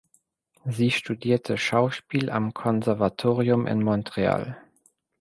Sie 0.65 0.89
studierte 0.89 1.59
Schauspiel 1.59 2.31
am 2.31 2.55
Konservatorium 2.55 3.67
in 3.67 3.83
Montreal. 3.83 4.57